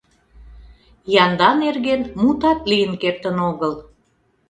[1.23, 3.73] Янда нерген мутат лийын кертын огыл.